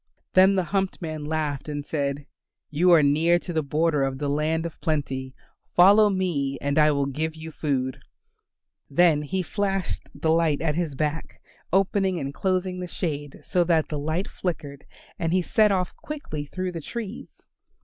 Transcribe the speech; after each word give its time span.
Then 0.33 0.55
the 0.55 0.63
humped 0.63 0.99
man 0.99 1.25
laughed 1.25 1.69
and 1.69 1.85
said, 1.85 2.25
"You 2.71 2.89
are 2.89 3.03
near 3.03 3.37
to 3.37 3.53
the 3.53 3.61
border 3.61 4.01
of 4.01 4.17
the 4.17 4.31
Land 4.31 4.65
of 4.65 4.81
Plenty; 4.81 5.35
follow 5.75 6.09
me 6.09 6.57
and 6.59 6.79
I 6.79 6.89
will 6.89 7.05
give 7.05 7.35
you 7.35 7.51
food." 7.51 8.01
Then 8.89 9.21
he 9.21 9.43
flashed 9.43 10.09
the 10.15 10.31
light 10.31 10.59
at 10.59 10.73
his 10.73 10.95
back, 10.95 11.39
opening 11.71 12.17
and 12.19 12.33
closing 12.33 12.79
the 12.79 12.87
shade 12.87 13.41
so 13.43 13.63
that 13.65 13.89
the 13.89 13.99
light 13.99 14.27
flickered, 14.27 14.87
and 15.19 15.33
he 15.33 15.43
set 15.43 15.71
off 15.71 15.95
quickly 15.97 16.45
through 16.47 16.71
the 16.71 16.81
trees. 16.81 17.45